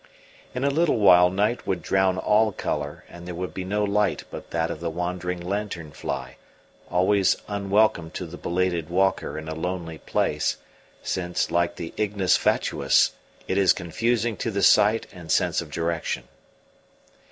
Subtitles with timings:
[0.55, 4.23] In a little while night would drown all colour, and there would be no light
[4.31, 6.37] but that of the wandering lantern fly,
[6.89, 10.57] always unwelcome to the belated walker in a lonely place,
[11.03, 13.11] since, like the ignis fatuus,
[13.47, 16.23] it is confusing to the sight and sense of direction.